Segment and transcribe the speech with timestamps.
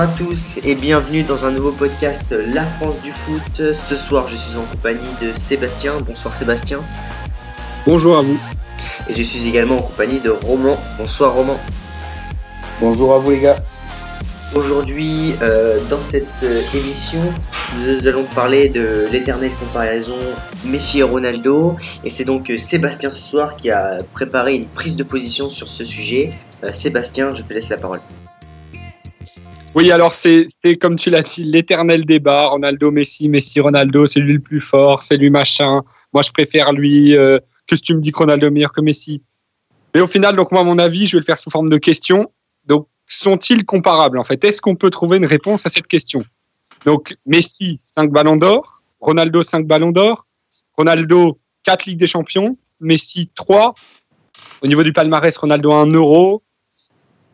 [0.00, 3.60] Bonsoir à tous et bienvenue dans un nouveau podcast La France du foot.
[3.86, 6.00] Ce soir, je suis en compagnie de Sébastien.
[6.00, 6.80] Bonsoir Sébastien.
[7.86, 8.40] Bonjour à vous.
[9.10, 10.78] Et je suis également en compagnie de Roman.
[10.96, 11.60] Bonsoir Roman.
[12.80, 13.58] Bonjour à vous les gars.
[14.54, 17.20] Aujourd'hui, euh, dans cette euh, émission,
[17.84, 20.16] nous allons parler de l'éternelle comparaison
[20.64, 21.76] Messi et Ronaldo.
[22.04, 25.68] Et c'est donc euh, Sébastien ce soir qui a préparé une prise de position sur
[25.68, 26.32] ce sujet.
[26.72, 28.00] Sébastien, je te laisse la parole.
[29.74, 30.48] Oui, alors c'est
[30.80, 32.48] comme tu l'as dit, l'éternel débat.
[32.48, 35.82] Ronaldo, Messi, Messi, Ronaldo, c'est lui le plus fort, c'est lui machin.
[36.12, 37.16] Moi, je préfère lui.
[37.16, 39.22] Euh, Qu'est-ce que tu me dis que Ronaldo est meilleur que Messi
[39.94, 41.78] Mais au final, donc moi, à mon avis, je vais le faire sous forme de
[41.78, 42.32] question.
[42.66, 44.44] Donc, sont-ils comparables en fait?
[44.44, 46.20] Est-ce qu'on peut trouver une réponse à cette question?
[46.84, 48.82] Donc, Messi, 5 ballons d'or.
[48.98, 50.26] Ronaldo, 5 ballons d'or.
[50.76, 52.58] Ronaldo, 4 Ligues des Champions.
[52.80, 53.74] Messi, 3.
[54.62, 56.42] Au niveau du palmarès, Ronaldo a 1 euro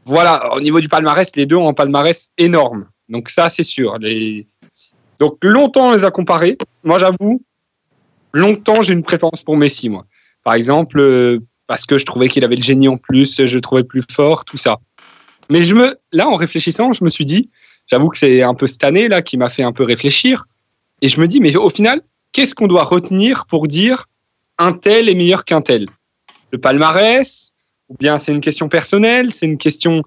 [0.06, 2.86] voilà, au niveau du palmarès, les deux ont un palmarès énorme.
[3.08, 3.98] Donc ça, c'est sûr.
[5.18, 6.56] Donc longtemps, on les a comparés.
[6.84, 7.42] Moi, j'avoue,
[8.32, 10.06] longtemps, j'ai une préférence pour Messi, moi.
[10.44, 13.60] Par exemple, euh, parce que je trouvais qu'il avait le génie en plus, je le
[13.60, 14.78] trouvais plus fort, tout ça.
[15.50, 17.50] Mais je me, là, en réfléchissant, je me suis dit,
[17.88, 20.46] j'avoue que c'est un peu cette année là qui m'a fait un peu réfléchir.
[21.02, 24.06] Et je me dis, mais au final, qu'est-ce qu'on doit retenir pour dire
[24.58, 25.88] un tel est meilleur qu'un tel?
[26.52, 27.52] Le palmarès,
[27.88, 30.02] ou bien c'est une question personnelle, c'est une question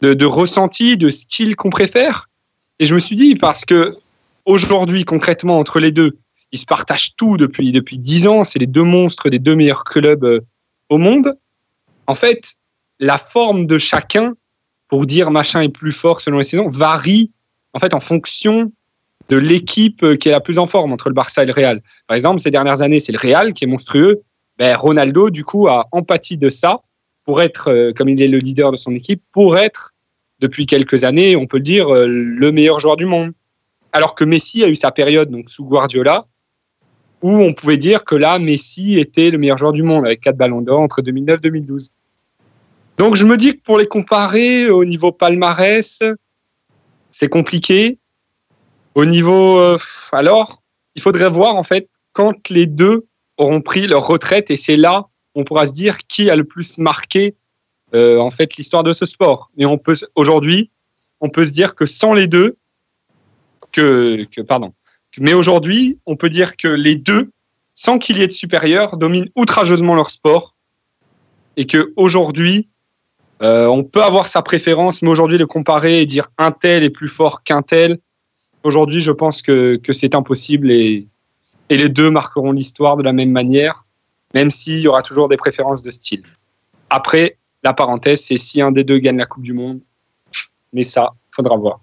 [0.00, 2.28] de, ressenti, de style qu'on préfère.
[2.80, 3.96] Et je me suis dit, parce que
[4.44, 6.18] aujourd'hui, concrètement, entre les deux,
[6.50, 8.42] ils se partagent tout depuis depuis dix ans.
[8.42, 10.40] C'est les deux monstres des deux meilleurs clubs euh,
[10.88, 11.36] au monde.
[12.08, 12.54] En fait,
[12.98, 14.34] la forme de chacun
[14.88, 17.30] pour dire machin est plus fort selon les saisons varie
[17.72, 18.72] en fait en fonction
[19.28, 21.80] de l'équipe euh, qui est la plus en forme entre le Barça et le Real.
[22.06, 24.22] Par exemple, ces dernières années, c'est le Real qui est monstrueux.
[24.58, 26.80] Ben, Ronaldo, du coup, a empathie de ça
[27.24, 29.92] pour être, euh, comme il est le leader de son équipe, pour être,
[30.40, 33.32] depuis quelques années, on peut dire, euh, le meilleur joueur du monde.
[33.92, 36.26] Alors que Messi a eu sa période donc sous Guardiola,
[37.22, 40.36] où on pouvait dire que là, Messi était le meilleur joueur du monde, avec quatre
[40.36, 41.90] ballons d'or entre 2009 et 2012.
[42.98, 46.02] Donc je me dis que pour les comparer au niveau palmarès,
[47.10, 47.98] c'est compliqué.
[48.94, 49.58] Au niveau...
[49.58, 49.78] Euh,
[50.10, 50.62] alors,
[50.94, 53.06] il faudrait voir en fait quand les deux
[53.38, 56.78] auront pris leur retraite, et c'est là on pourra se dire qui a le plus
[56.78, 57.34] marqué
[57.94, 59.50] euh, en fait l'histoire de ce sport.
[59.58, 60.70] Et on peut aujourd'hui,
[61.20, 62.56] on peut se dire que sans les deux,
[63.70, 64.72] que, pardon,
[65.18, 67.30] mais aujourd'hui, on peut dire que les deux,
[67.74, 70.54] sans qu'il y ait de supérieur, dominent outrageusement leur sport.
[71.56, 72.68] Et que aujourd'hui,
[73.42, 76.90] euh, on peut avoir sa préférence, mais aujourd'hui le comparer et dire un tel est
[76.90, 77.98] plus fort qu'un tel,
[78.62, 81.06] aujourd'hui, je pense que, c'est impossible et,
[81.68, 83.81] et les deux marqueront l'histoire de la même manière
[84.34, 86.22] même s'il y aura toujours des préférences de style.
[86.90, 89.80] Après, la parenthèse, c'est si un des deux gagne la Coupe du Monde.
[90.72, 91.80] Mais ça, faudra voir.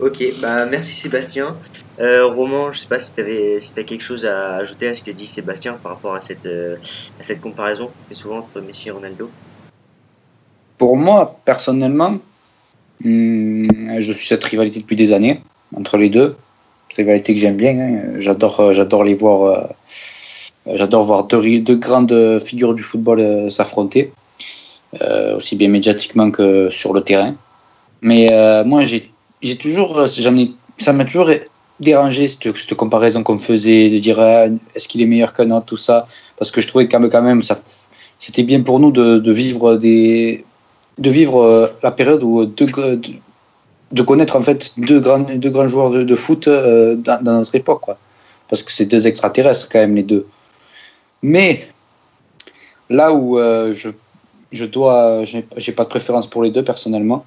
[0.00, 1.56] Ok, bah merci Sébastien.
[1.98, 3.22] Euh, Roman, je sais pas si tu
[3.60, 6.46] si as quelque chose à ajouter à ce que dit Sébastien par rapport à cette,
[6.46, 6.76] euh,
[7.18, 9.28] à cette comparaison qu'on fait souvent entre Messi et Ronaldo.
[10.76, 12.14] Pour moi, personnellement,
[13.02, 15.42] hmm, je suis cette rivalité depuis des années
[15.74, 16.36] entre les deux.
[16.96, 17.76] Rivalité que j'aime bien.
[17.78, 18.20] Hein.
[18.20, 19.66] J'adore, euh, j'adore les voir euh,
[20.74, 24.12] j'adore voir deux, grandes figures du football euh, s'affronter,
[25.00, 27.34] euh, aussi bien médiatiquement que sur le terrain.
[28.02, 28.28] Mais
[28.64, 31.30] moi, j'ai toujours, ai, ça m'a toujours
[31.80, 35.76] dérangé cette, comparaison qu'on faisait, de dire ah, est-ce qu'il est meilleur qu'un autre, tout
[35.76, 37.42] ça, parce que je trouvais quand même, quand même
[38.20, 44.72] c'était bien pour nous de, vivre de vivre la période où de, connaître en fait
[44.76, 47.86] deux grands, deux grands joueurs de, foot dans, notre époque.
[48.48, 50.24] Parce que c'est deux extraterrestres quand même les deux.
[51.22, 51.68] Mais
[52.90, 53.90] là où euh, je,
[54.52, 57.24] je dois, j'ai pas de préférence pour les deux personnellement.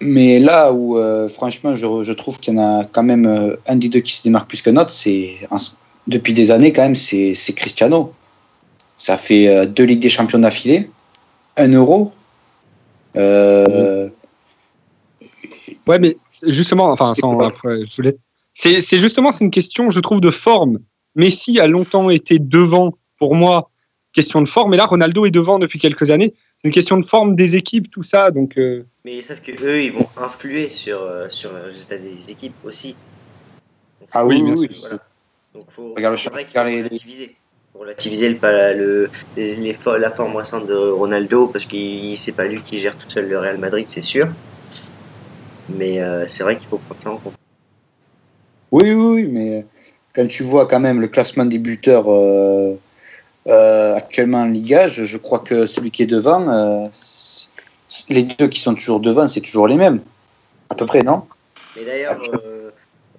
[0.00, 3.56] Mais là où, euh, franchement, je, je trouve qu'il y en a quand même euh,
[3.66, 5.36] un des deux qui se démarque plus qu'un autre, c'est
[6.06, 8.12] depuis des années quand même, c'est Cristiano.
[8.96, 10.90] Ça fait deux Ligues des Champions d'affilée,
[11.56, 12.12] un euro.
[15.86, 18.16] Ouais, mais justement, enfin, sans, après, je voulais.
[18.52, 20.78] C'est justement, c'est une question, je trouve, de forme.
[21.14, 23.70] Messi a longtemps été devant, pour moi,
[24.12, 24.74] question de forme.
[24.74, 26.34] Et là, Ronaldo est devant depuis quelques années.
[26.58, 28.30] C'est une question de forme des équipes, tout ça.
[28.30, 32.30] Donc, euh, Mais ils savent qu'eux, ils vont influer sur, euh, sur le résultat des
[32.30, 32.96] équipes aussi.
[34.12, 34.68] ah oui, oui, oui.
[35.54, 37.36] Donc, il faut, relativiser.
[37.72, 41.76] Faut relativiser le, les, la forme récente de Ronaldo, parce que
[42.16, 44.28] c'est pas lui qui gère tout seul le Real Madrid, c'est sûr.
[45.68, 47.34] Mais euh, c'est vrai qu'il faut prendre ça en compte.
[48.72, 49.64] Oui, oui, oui, mais
[50.14, 52.78] quand tu vois quand même le classement des buteurs euh,
[53.48, 56.84] euh, actuellement en Liga, je, crois que celui qui est devant, euh,
[58.08, 60.00] les deux qui sont toujours devant, c'est toujours les mêmes.
[60.70, 61.24] À peu près, non?
[61.76, 62.20] Mais d'ailleurs,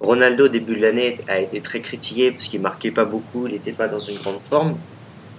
[0.00, 3.72] Ronaldo, début de l'année, a été très critiqué parce qu'il marquait pas beaucoup, il n'était
[3.72, 4.76] pas dans une grande forme.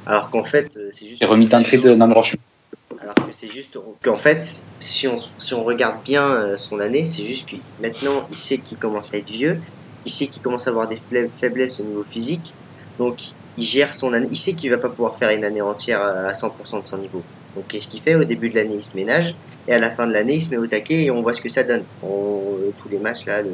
[0.06, 1.22] Alors qu'en fait, c'est juste.
[1.22, 1.90] Il remis d'entrée de.
[1.90, 7.24] Alors que c'est juste qu'en fait, si on, si on regarde bien son année, c'est
[7.24, 9.60] juste que maintenant, il sait qu'il commence à être vieux,
[10.08, 11.00] il sait qu'il commence à avoir des
[11.38, 12.54] faiblesses au niveau physique,
[12.98, 13.20] donc
[13.58, 16.32] il gère son année, il sait qu'il va pas pouvoir faire une année entière à
[16.32, 17.22] 100% de son niveau.
[17.56, 18.16] Donc qu'est-ce qu'il fait?
[18.16, 19.36] Au début de l'année, il se ménage,
[19.68, 21.42] et à la fin de l'année, il se met au taquet et on voit ce
[21.42, 21.84] que ça donne.
[22.02, 23.52] On, tous les matchs, là, le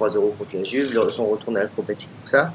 [0.00, 2.52] 3-0 contre la Juve, son retour à l'acrobatique, tout ça,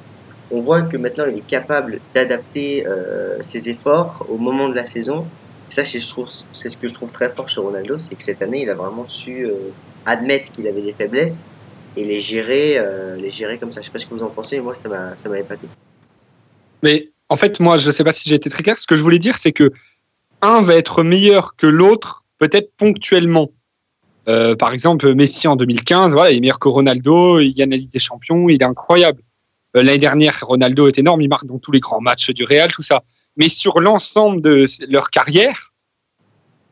[0.51, 4.83] on voit que maintenant il est capable d'adapter euh, ses efforts au moment de la
[4.83, 5.25] saison.
[5.69, 8.63] Et ça, c'est ce que je trouve très fort chez Ronaldo, c'est que cette année,
[8.63, 9.53] il a vraiment su euh,
[10.05, 11.45] admettre qu'il avait des faiblesses
[11.97, 13.81] et les gérer, euh, les gérer comme ça.
[13.81, 15.67] Je sais pas ce que vous en pensez, mais moi, ça m'a, ça m'a épaté.
[16.83, 18.77] Mais en fait, moi, je ne sais pas si j'ai été très clair.
[18.77, 19.71] Ce que je voulais dire, c'est que
[20.41, 23.51] un va être meilleur que l'autre, peut-être ponctuellement.
[24.27, 27.77] Euh, par exemple, Messi en 2015, voilà, il est meilleur que Ronaldo, il gagne la
[27.77, 29.21] Ligue des Champions, il est incroyable.
[29.75, 32.71] Euh, L'année dernière, Ronaldo est énorme, il marque dans tous les grands matchs du Real,
[32.71, 33.03] tout ça.
[33.37, 35.73] Mais sur l'ensemble de leur carrière,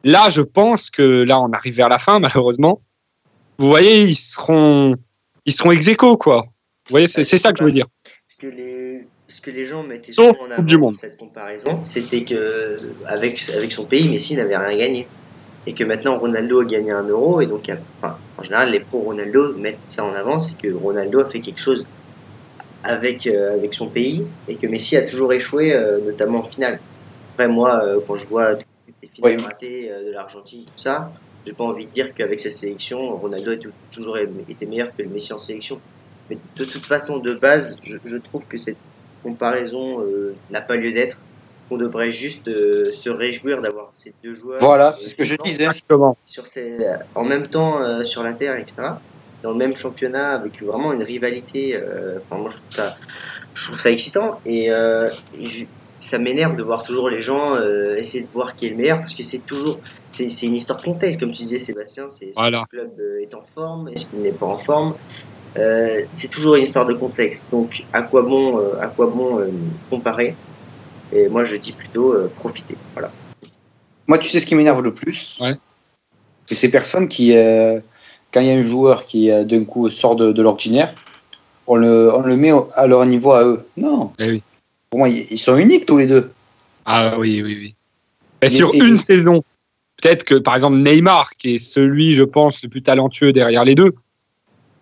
[0.04, 2.82] là, je pense que là, on arrive vers la fin, malheureusement.
[3.58, 4.96] Vous voyez, ils seront,
[5.48, 6.46] ils seront ex aequo, quoi.
[6.88, 7.88] Vous voyez, c'est ça que je veux dire.
[8.28, 10.96] Ce que les, ce que les gens mettaient souvent en avant du monde.
[10.96, 15.08] cette comparaison, c'était que avec, avec son pays, Messi n'avait rien gagné.
[15.66, 19.00] Et que maintenant Ronaldo a gagné un euro, et donc enfin, en général les pros
[19.00, 21.86] Ronaldo mettent ça en avant, c'est que Ronaldo a fait quelque chose
[22.86, 26.80] avec, euh, avec son pays, et que Messi a toujours échoué, euh, notamment en finale.
[27.34, 31.12] Après moi, euh, quand je vois les finales ratées de l'Argentine, tout ça,
[31.48, 33.56] j'ai pas envie de dire qu'avec sa sélection, Ronaldo a
[33.90, 35.80] toujours été meilleur que le Messi en sélection.
[36.30, 38.78] Mais de toute façon, de base, je, je trouve que cette
[39.24, 41.18] comparaison euh, n'a pas lieu d'être.
[41.72, 44.60] On devrait juste euh, se réjouir d'avoir ces deux joueurs.
[44.60, 45.68] Voilà, c'est ce que je disais.
[46.26, 46.86] Sur ces,
[47.16, 48.84] en même temps euh, sur la terre, etc.
[49.42, 51.78] Dans le même championnat, avec vraiment une rivalité.
[51.78, 52.98] enfin, moi, je trouve ça,
[53.54, 55.68] je trouve ça excitant et, et
[56.00, 57.56] ça m'énerve de voir toujours les gens
[57.96, 59.80] essayer de voir qui est le meilleur parce que c'est toujours
[60.12, 62.66] c'est une histoire de contexte comme tu disais Sébastien c'est est-ce voilà.
[62.72, 64.94] que le club est en forme est-ce qu'il n'est pas en forme
[65.58, 67.46] euh, c'est toujours une histoire de contexte.
[67.52, 69.50] Donc, à quoi bon, euh, à quoi bon euh,
[69.90, 70.36] comparer?
[71.14, 72.76] Et moi, je dis plutôt profiter.
[72.94, 73.12] Voilà.
[74.08, 75.38] Moi, tu sais ce qui m'énerve le plus?
[75.40, 75.56] Ouais.
[76.48, 77.34] C'est ces personnes qui,
[78.32, 80.94] quand il y a un joueur qui d'un coup sort de, l'ordinaire,
[81.66, 83.66] on le, on le met à leur niveau à eux.
[83.78, 84.12] Non.
[84.20, 84.44] Eh oui.
[84.90, 86.32] Pour moi, ils sont uniques tous les deux.
[86.86, 87.76] Ah oui, oui, oui.
[88.42, 89.44] Et sur une saison,
[90.02, 93.76] peut-être que par exemple Neymar, qui est celui, je pense, le plus talentueux derrière les
[93.76, 93.94] deux,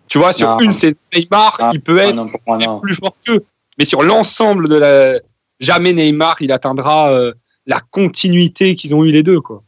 [0.08, 3.44] tu vois, sur une, c'est Neymar, il peut être plus fort qu'eux.
[3.78, 5.18] Mais sur l'ensemble de la.
[5.58, 7.32] Jamais Neymar, il atteindra euh,
[7.66, 9.62] la continuité qu'ils ont eu les deux, quoi.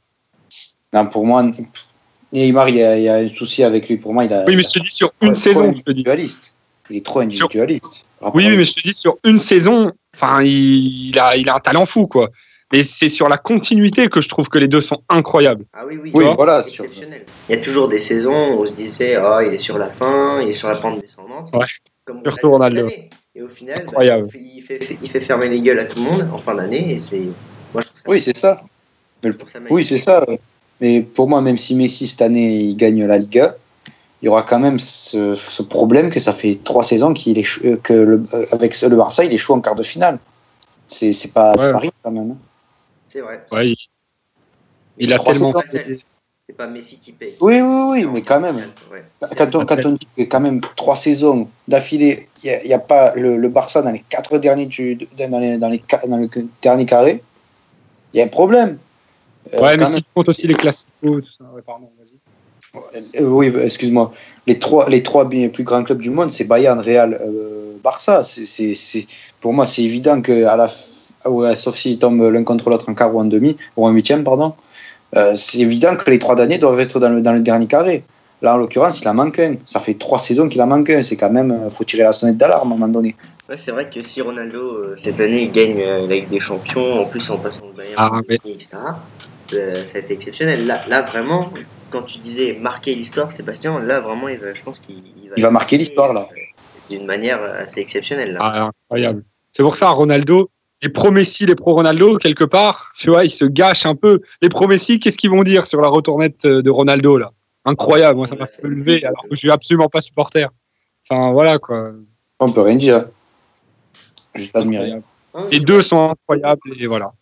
[0.93, 1.43] Non, pour moi,
[2.33, 3.97] Neymar, il y, a, il y, a, un souci avec lui.
[3.97, 4.45] Pour moi, il a.
[4.47, 5.71] Oui, mais je te dis sur une saison.
[5.71, 6.55] Individualiste.
[6.91, 8.05] Il est trop individualiste.
[8.21, 8.35] Sur...
[8.35, 11.61] Oui, mais je te dis sur une saison, enfin, il, il, a, il a un
[11.61, 12.31] talent fou, quoi.
[12.73, 15.65] Mais c'est sur la continuité que je trouve que les deux sont incroyables.
[15.73, 16.61] Ah oui, oui, oui voilà.
[16.61, 17.25] Exceptionnel.
[17.49, 19.89] Il y a toujours des saisons où on se disait, oh, il est sur la
[19.89, 21.51] fin, il est sur la pente descendante.
[21.55, 21.67] Ouais.
[22.05, 22.89] Comme Surtout Ronaldo.
[23.35, 26.29] Et au final, bah, il, fait, il, fait, fermer les gueules à tout le monde
[26.33, 26.95] en fin d'année.
[26.95, 27.23] Et c'est,
[27.73, 28.11] moi, je trouve ça.
[28.11, 28.61] Oui, c'est ça.
[29.23, 29.33] Le...
[29.33, 30.27] ça oui, c'est ça.
[30.81, 33.57] Mais pour moi, même si Messi cette année il gagne la Liga,
[34.21, 37.65] il y aura quand même ce, ce problème que ça fait trois saisons qu'il est
[37.65, 40.19] euh, que le, euh, avec le Barça, il échoue en quart de finale.
[40.87, 41.73] C'est, c'est pas, ouais.
[41.73, 42.33] pas rien quand même.
[42.33, 42.37] Hein.
[43.09, 43.45] C'est vrai.
[43.53, 43.77] Ouais, il,
[44.99, 45.53] il a tellement.
[46.51, 47.37] C'est pas Messi qui paye.
[47.41, 48.57] Oui, oui, oui, mais quand même.
[48.91, 49.05] Ouais.
[49.37, 52.81] Quand, on, quand on dit que quand même trois saisons d'affilée, il n'y a, a,
[52.81, 56.31] pas le, le, Barça dans les quatre derniers du, dans, les, dans, les, dans le
[56.63, 57.23] dernier carré,
[58.15, 58.79] il y a un problème.
[59.55, 61.45] Euh, ouais, mais si tu comptes aussi les classiques, tout ça.
[61.55, 63.21] Ouais, pardon, vas-y.
[63.21, 64.13] Euh, oui, excuse-moi.
[64.47, 68.25] Les trois, les trois plus grands clubs du monde, c'est Bayern, Real, euh, Barça.
[68.25, 69.07] C'est, c'est,
[69.41, 70.69] pour moi, c'est évident qu'à la
[71.27, 74.25] ouais, sauf s'ils tombent l'un contre l'autre en quart ou en demi, ou en huitième,
[74.25, 74.55] pardon,
[75.17, 78.05] euh, c'est évident que les trois derniers doivent être dans le, dans le dernier carré.
[78.41, 79.57] Là, en l'occurrence, il en manque un.
[79.67, 81.03] Ça fait trois saisons qu'il en manque un.
[81.03, 83.17] C'est quand même, faut tirer la sonnette d'alarme à un moment donné.
[83.49, 86.39] Ouais, c'est vrai que si Ronaldo, euh, cette année, il gagne euh, la Ligue des
[86.39, 88.35] Champions, en plus en passant au Bayern, ah, mais...
[88.35, 88.77] etc.,
[89.53, 90.67] euh, ça a été exceptionnel.
[90.67, 91.53] Là, là, vraiment,
[91.91, 94.97] quand tu disais marquer l'histoire, Sébastien, là, vraiment, il va, je pense qu'il
[95.29, 96.29] va, il va marquer l'histoire, là.
[96.91, 98.33] D'une manière assez exceptionnelle.
[98.33, 98.39] Là.
[98.43, 99.25] Ah, incroyable.
[99.57, 100.51] C'est pour ça, Ronaldo,
[100.83, 104.21] les pro-Messi, les pro-Ronaldo, quelque part, tu vois, ils se gâchent un peu.
[104.41, 107.33] Les pro-Messi, qu'est-ce qu'ils vont dire sur la retournette de Ronaldo, là?
[107.65, 110.49] Incroyable, moi, ça m'a fait lever, alors que je suis absolument pas supporter.
[111.05, 111.91] Enfin, voilà, quoi.
[112.41, 113.05] On peut rien dire.
[114.35, 115.01] Juste admirer.
[115.51, 117.13] Les deux sont incroyables, et voilà.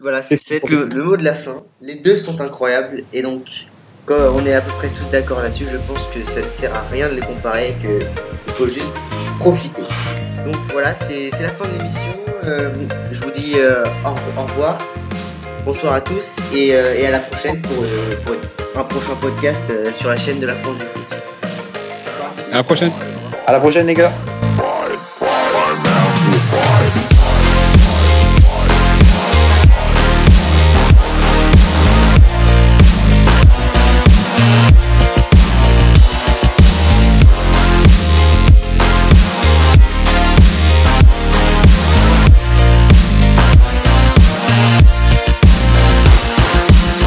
[0.00, 0.36] Voilà, c'est
[0.68, 1.62] le, le, mot de la fin.
[1.80, 3.66] Les deux sont incroyables, et donc,
[4.04, 6.74] Quand on est à peu près tous d'accord là-dessus, je pense que ça ne sert
[6.74, 8.92] à rien de les comparer, qu'il faut juste
[9.38, 9.82] profiter.
[10.44, 12.12] Donc voilà, c'est la fin de l'émission.
[12.44, 12.70] Euh,
[13.12, 14.78] je vous dis euh, au, revoir.
[15.64, 17.84] Bonsoir à tous et, euh, et à la prochaine pour,
[18.24, 18.34] pour,
[18.74, 19.62] un prochain podcast
[19.94, 21.02] sur la chaîne de la France du foot.
[22.50, 22.90] À la prochaine.
[23.46, 24.10] À la prochaine les gars.